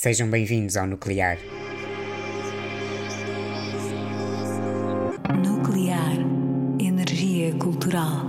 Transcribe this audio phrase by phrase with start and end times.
[0.00, 1.38] Sejam bem-vindos ao Nuclear.
[5.44, 6.12] Nuclear.
[6.78, 8.24] Energia cultural.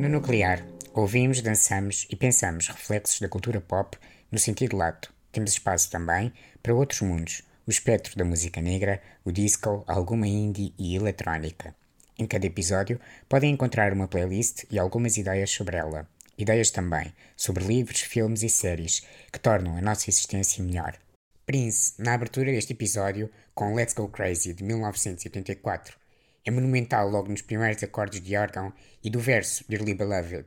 [0.00, 3.96] No Nuclear, ouvimos, dançamos e pensamos reflexos da cultura pop
[4.32, 5.14] no sentido lato.
[5.30, 10.74] Temos espaço também para outros mundos, o espectro da música negra, o disco, alguma indie
[10.76, 11.72] e eletrónica.
[12.18, 12.98] Em cada episódio
[13.28, 16.08] podem encontrar uma playlist e algumas ideias sobre ela.
[16.42, 19.02] Ideias também sobre livros, filmes e séries
[19.32, 20.98] que tornam a nossa existência melhor.
[21.46, 25.96] Prince, na abertura deste episódio, com Let's Go Crazy de 1984.
[26.44, 28.72] É monumental logo nos primeiros acordes de órgão
[29.04, 30.46] e do verso Dearly Beloved.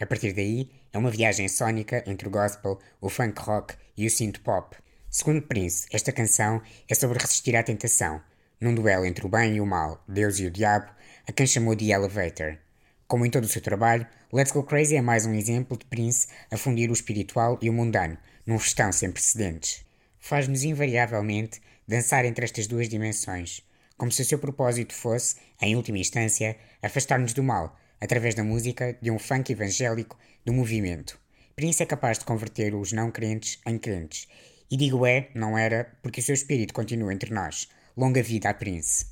[0.00, 4.10] A partir daí, é uma viagem sónica entre o gospel, o funk rock e o
[4.10, 4.76] synth pop.
[5.08, 8.20] Segundo Prince, esta canção é sobre resistir à tentação,
[8.60, 10.90] num duelo entre o bem e o mal, Deus e o diabo,
[11.28, 12.58] a quem chamou de Elevator.
[13.06, 16.26] Como em todo o seu trabalho, Let's Go Crazy é mais um exemplo de Prince
[16.50, 19.86] a fundir o espiritual e o mundano, num festão sem precedentes
[20.26, 23.62] faz-nos invariavelmente dançar entre estas duas dimensões,
[23.96, 28.98] como se o seu propósito fosse, em última instância, afastar-nos do mal, através da música
[29.00, 31.16] de um funk evangélico do movimento.
[31.54, 34.26] Prince é capaz de converter os não crentes em crentes.
[34.68, 37.68] E digo é, não era, porque o seu espírito continua entre nós.
[37.96, 39.06] Longa vida a Prince.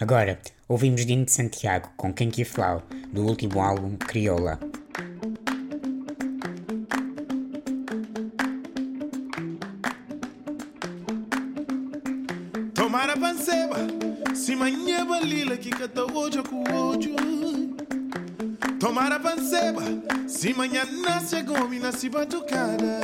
[0.00, 4.58] Agora, ouvimos Dino de Santiago com Que Flau, do último álbum Crioula.
[12.74, 13.76] Tomara panseba,
[14.34, 17.14] si manyeba lila kikata ojo ku ojo.
[18.80, 19.82] Tomara panseba,
[20.26, 23.00] si manhã nasce gomina si batucada.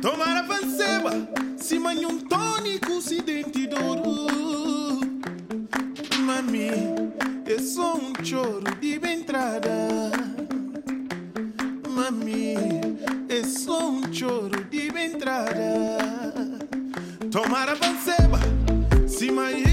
[0.00, 1.10] Tomara panseba,
[1.56, 3.21] si manhã um tônico si
[7.72, 9.70] é só um choro de entrada.
[11.88, 12.54] Mami,
[13.30, 15.96] é só um choro de entrada.
[17.30, 18.38] Tomara panceba,
[19.08, 19.71] se mail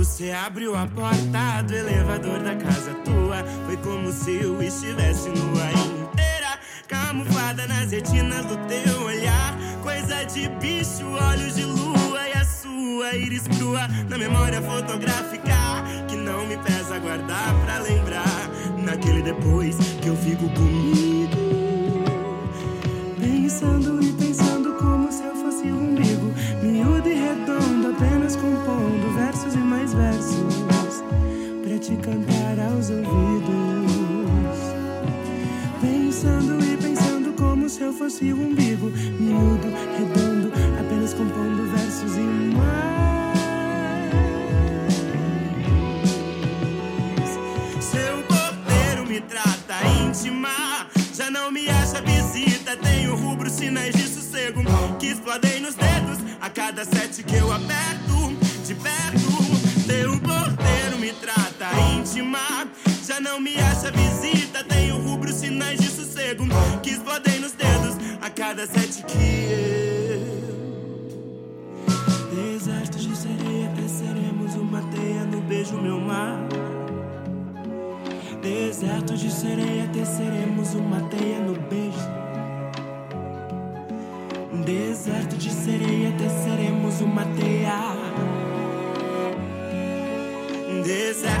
[0.00, 5.70] Você abriu a porta do elevador da casa tua, foi como se eu estivesse nua
[5.72, 9.54] inteira, camuflada nas retinas do teu olhar.
[9.82, 16.16] Coisa de bicho, olhos de lua e a sua íris crua na memória fotográfica que
[16.16, 18.48] não me pesa guardar pra lembrar.
[18.78, 21.19] Naquele depois que eu fico comigo,
[38.10, 38.90] fosse um umbigo
[39.20, 40.29] Miúdo, redondo,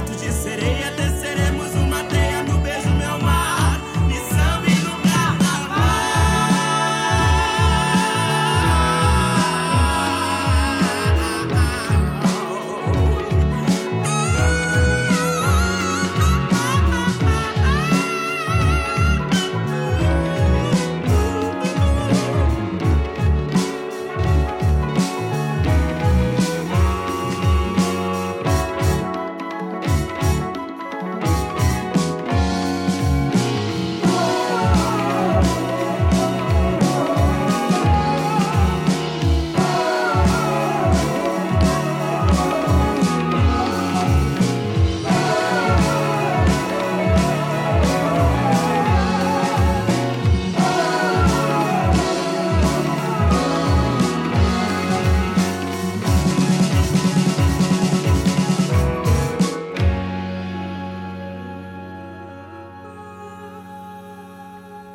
[0.00, 1.19] Deserto de sereia, teceremos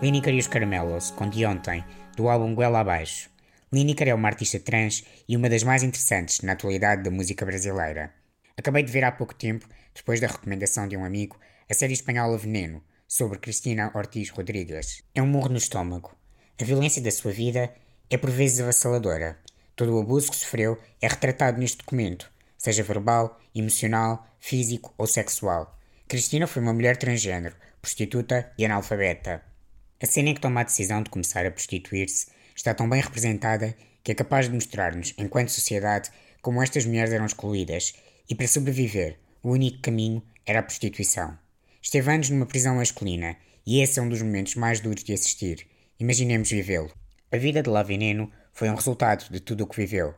[0.06, 1.84] Lineker e os Caramelos, com de ontem,
[2.16, 3.28] do álbum Goela Abaixo.
[3.74, 8.14] Lineker é uma artista trans e uma das mais interessantes na atualidade da música brasileira.
[8.56, 12.38] Acabei de ver há pouco tempo, depois da recomendação de um amigo, a série espanhola
[12.38, 15.02] Veneno, sobre Cristina Ortiz Rodrigues.
[15.16, 16.16] É um murro no estômago.
[16.62, 17.74] A violência da sua vida
[18.08, 19.40] é por vezes avassaladora.
[19.76, 25.76] Todo o abuso que sofreu é retratado neste documento, seja verbal, emocional, físico ou sexual.
[26.08, 29.55] Cristina foi uma mulher transgênero, prostituta e analfabeta.
[30.02, 33.76] A cena em que toma a decisão de começar a prostituir-se está tão bem representada
[34.04, 36.12] que é capaz de mostrar-nos, enquanto sociedade,
[36.42, 37.94] como estas mulheres eram excluídas
[38.30, 41.38] e, para sobreviver, o único caminho era a prostituição.
[41.82, 45.66] Esteve anos numa prisão masculina e esse é um dos momentos mais duros de assistir.
[46.00, 46.92] Imaginemos vivê-lo.
[47.32, 50.14] A vida de La Veneno foi um resultado de tudo o que viveu.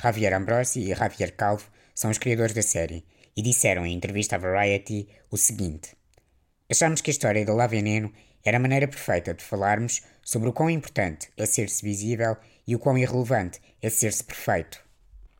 [0.00, 3.04] Javier Ambrosi e Javier Calvo são os criadores da série
[3.36, 5.96] e disseram em entrevista à Variety o seguinte:
[6.70, 8.12] Achamos que a história de La Veneno
[8.48, 12.34] era a maneira perfeita de falarmos sobre o quão importante é ser-se visível
[12.66, 14.82] e o quão irrelevante é ser-se perfeito.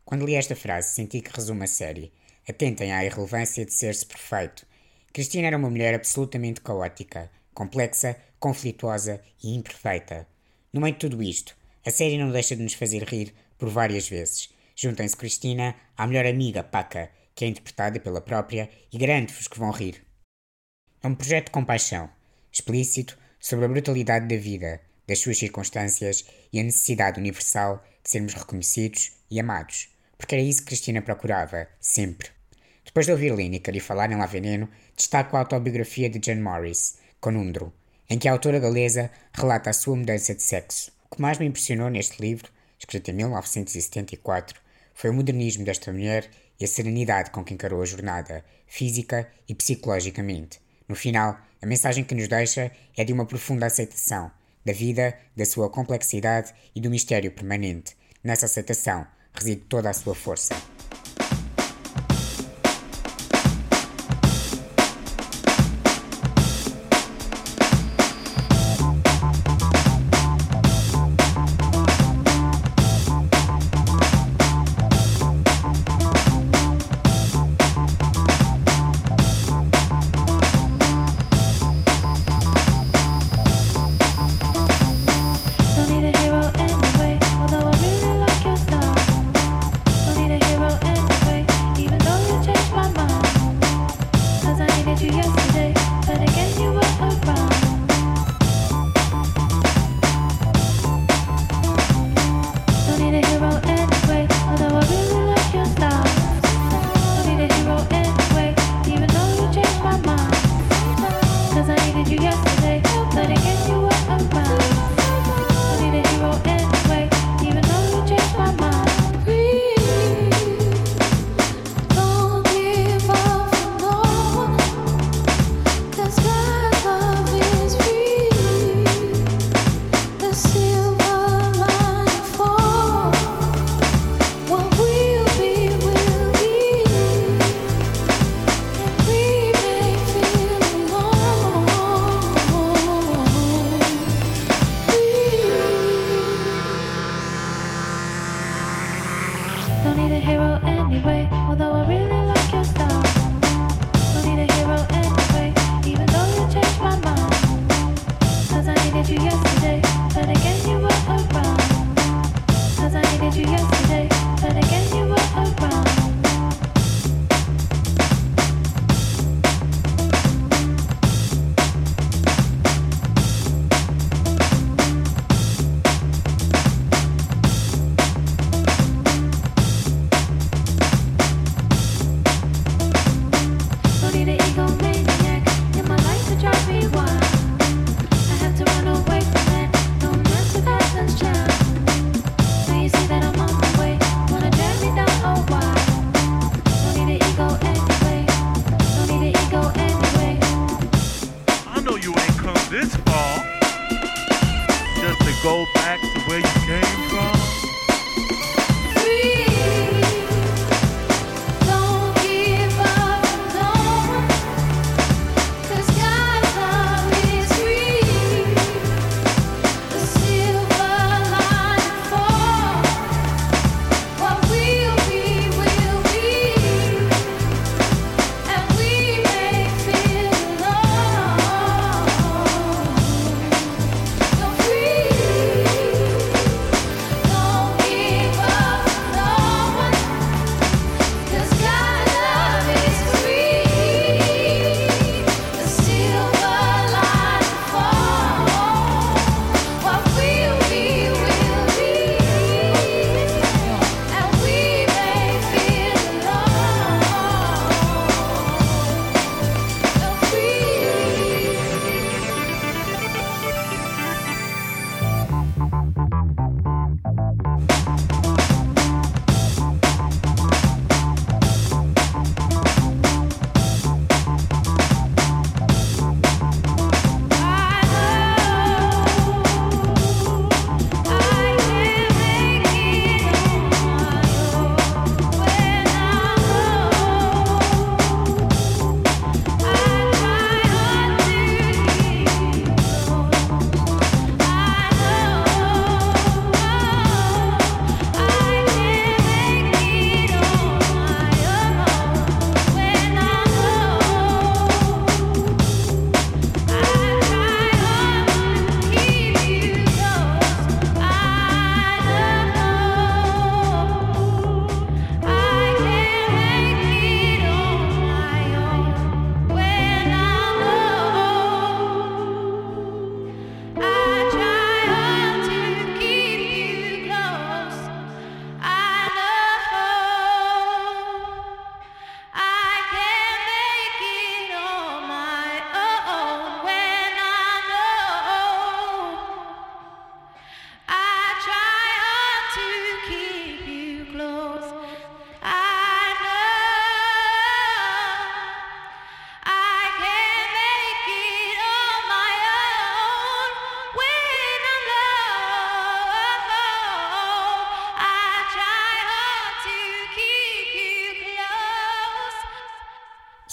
[0.04, 2.12] Quando li esta frase, senti que resume a série.
[2.48, 4.66] Atentem à irrelevância de ser-se perfeito.
[5.12, 10.26] Cristina era uma mulher absolutamente caótica, complexa, conflituosa e imperfeita.
[10.72, 14.08] No meio de tudo isto, a série não deixa de nos fazer rir por várias
[14.08, 14.50] vezes.
[14.76, 19.70] Juntem-se Cristina à melhor amiga, Paca, que é interpretada pela própria, e garanto-vos que vão
[19.70, 20.04] rir.
[21.02, 22.10] É um projeto de compaixão,
[22.58, 28.34] explícito sobre a brutalidade da vida, das suas circunstâncias e a necessidade universal de sermos
[28.34, 32.28] reconhecidos e amados, porque era isso que Cristina procurava, sempre.
[32.84, 36.98] Depois de ouvir Lineker e falar em La Veneno, destaco a autobiografia de Jane Morris,
[37.20, 37.72] Conundro,
[38.10, 40.90] em que a autora galesa relata a sua mudança de sexo.
[41.10, 44.60] O que mais me impressionou neste livro, escrito em 1974,
[44.94, 49.54] foi o modernismo desta mulher e a serenidade com que encarou a jornada, física e
[49.54, 50.60] psicologicamente.
[50.88, 54.30] No final, a mensagem que nos deixa é de uma profunda aceitação
[54.64, 57.96] da vida, da sua complexidade e do mistério permanente.
[58.22, 60.54] Nessa aceitação reside toda a sua força.
[113.26, 113.47] city.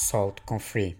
[0.05, 0.95] Salt com Free,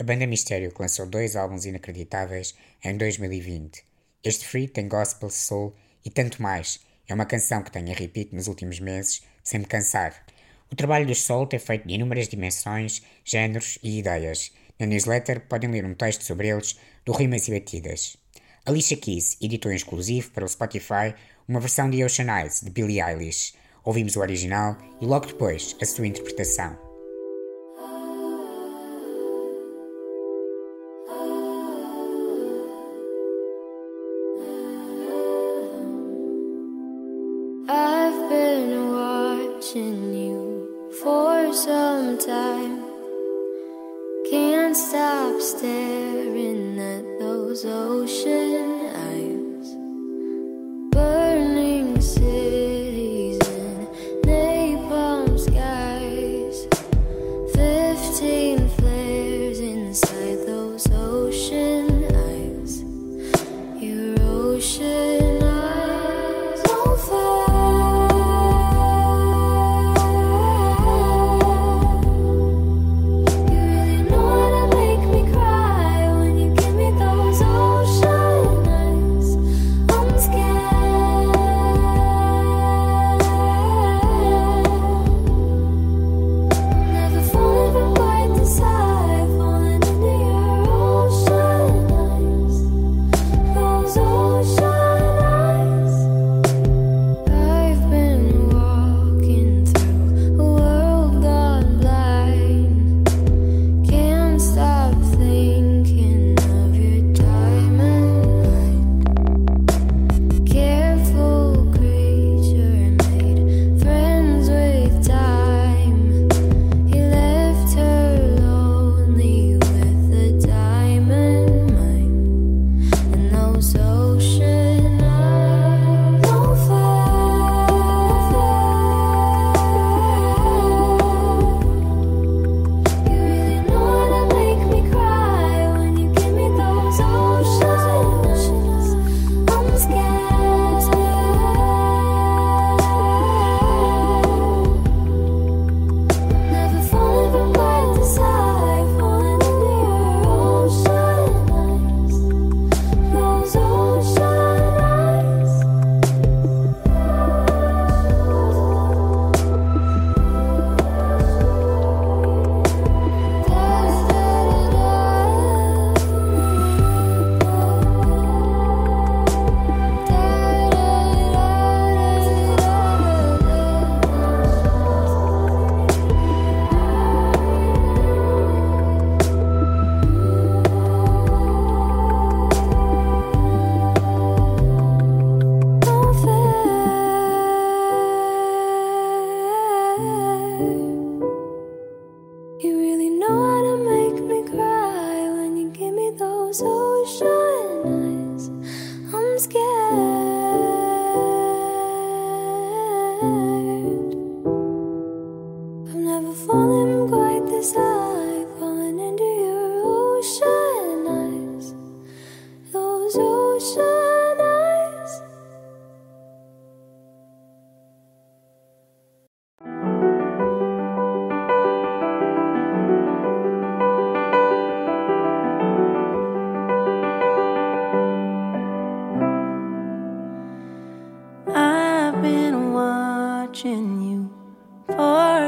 [0.00, 3.84] a banda Mistério que lançou dois álbuns inacreditáveis em 2020.
[4.24, 6.80] Este Free tem gospel, soul e tanto mais.
[7.06, 10.24] É uma canção que tenho a repeat nos últimos meses, sem me cansar.
[10.72, 14.50] O trabalho do Salt é feito de inúmeras dimensões, géneros e ideias.
[14.78, 18.16] Na newsletter podem ler um texto sobre eles, do Rimas e Batidas.
[18.64, 21.14] Alicia Keys editou em exclusivo para o Spotify
[21.46, 23.52] uma versão de Ocean Eyes, de Billie Eilish.
[23.84, 26.87] Ouvimos o original e logo depois a sua interpretação.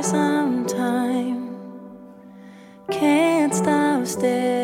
[0.03, 1.57] Some time.
[2.91, 4.60] Can't stop staring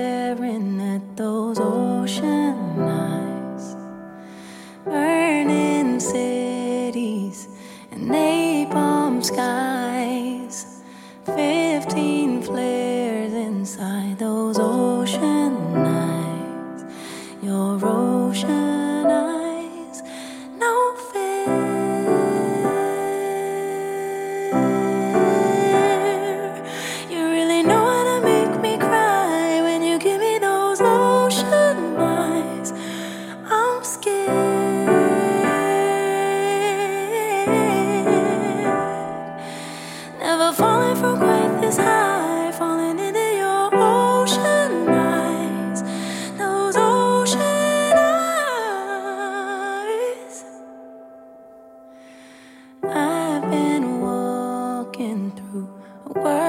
[56.16, 56.45] world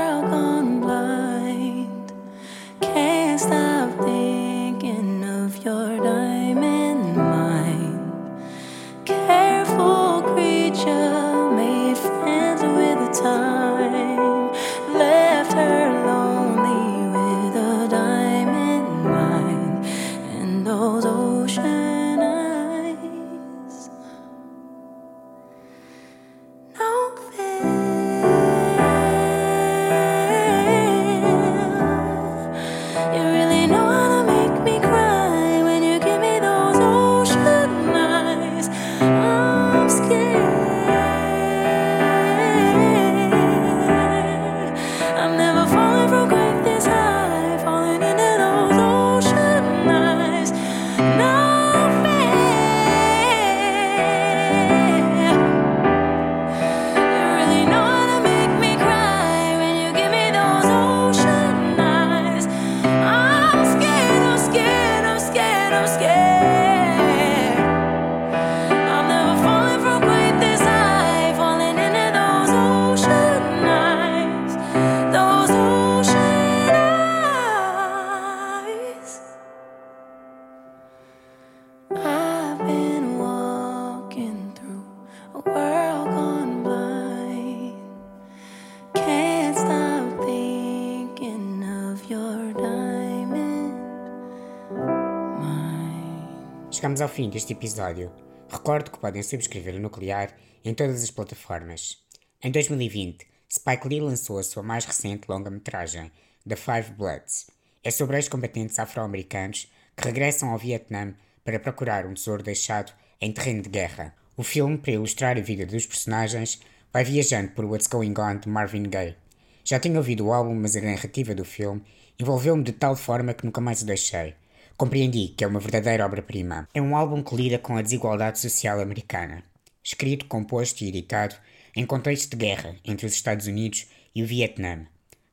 [96.98, 98.12] Chegamos ao fim deste episódio.
[98.50, 102.00] Recordo que podem subscrever o Nuclear em todas as plataformas.
[102.42, 106.12] Em 2020, Spike Lee lançou a sua mais recente longa-metragem,
[106.48, 107.52] The Five Bloods.
[107.84, 111.14] É sobre ex-combatentes afro-americanos que regressam ao Vietnã
[111.46, 114.16] para procurar um tesouro deixado em terreno de guerra.
[114.36, 116.60] O filme, para ilustrar a vida dos personagens,
[116.92, 119.16] vai viajando por What's Going On de Marvin Gaye.
[119.64, 121.84] Já tinha ouvido o álbum, mas a narrativa do filme
[122.18, 124.34] envolveu-me de tal forma que nunca mais o deixei.
[124.78, 126.70] Compreendi que é uma verdadeira obra-prima.
[126.72, 129.44] É um álbum que lida com a desigualdade social americana.
[129.84, 131.36] Escrito, composto e editado
[131.76, 134.86] em contexto de guerra entre os Estados Unidos e o Vietnã.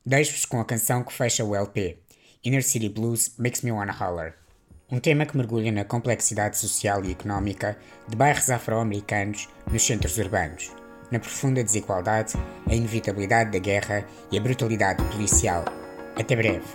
[0.03, 1.99] Deixo-vos com a canção que fecha o LP,
[2.43, 4.33] Inner City Blues Makes Me Wanna Holler.
[4.91, 7.77] Um tema que mergulha na complexidade social e económica
[8.07, 10.71] de bairros afro-americanos nos centros urbanos,
[11.11, 12.33] na profunda desigualdade,
[12.67, 15.65] a inevitabilidade da guerra e a brutalidade policial.
[16.15, 16.65] Até breve.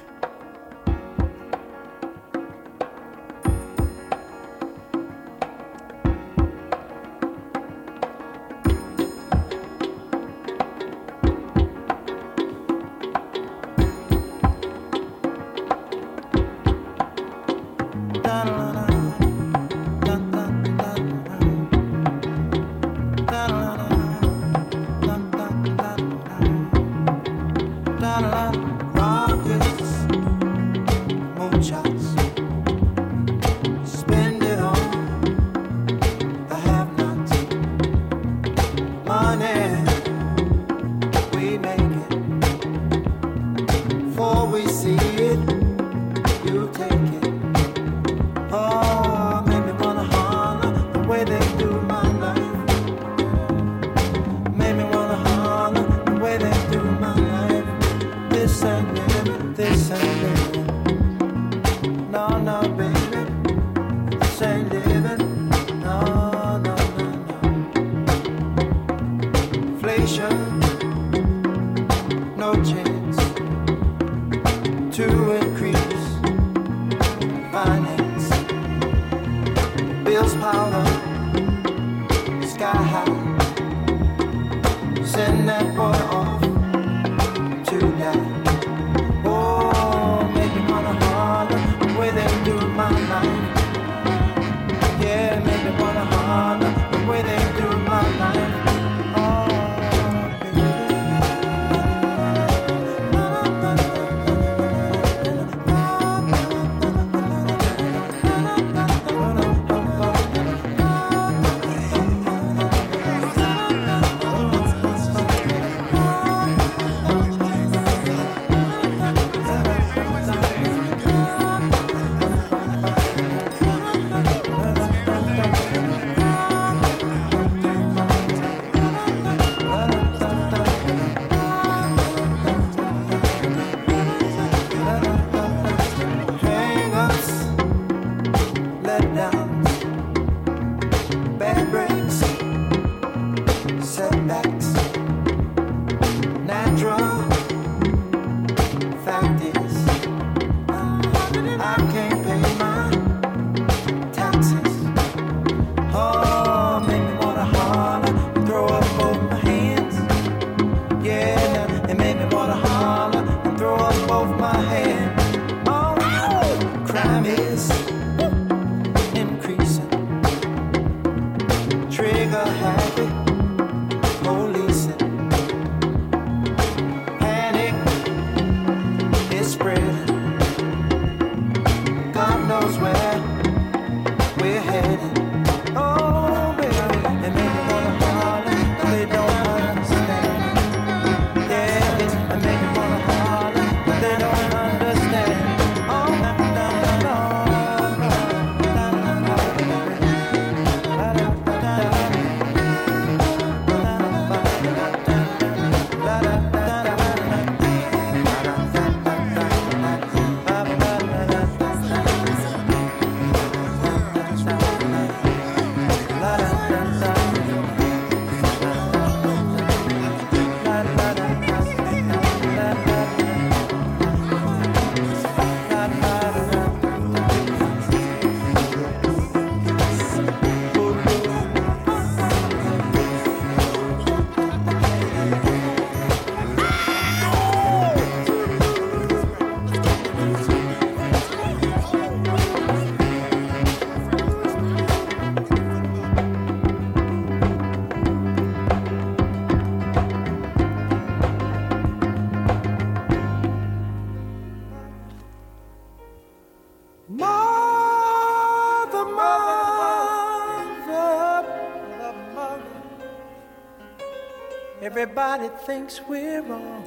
[265.40, 266.87] Everybody thinks we're wrong.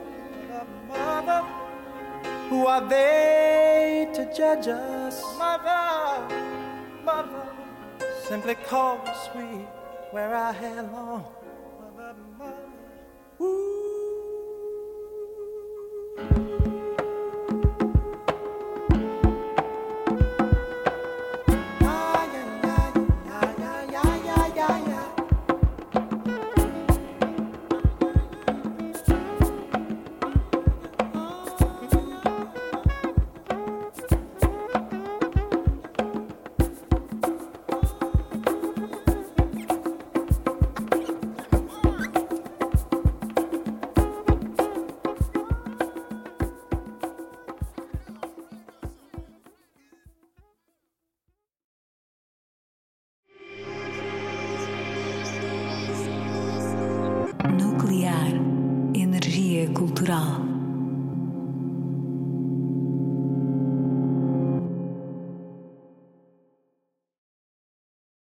[0.87, 1.41] Mother,
[2.49, 5.23] who are they to judge us?
[5.39, 6.35] Mother,
[7.03, 7.47] mother,
[8.27, 9.65] simply cause we
[10.11, 11.25] wear our hair long.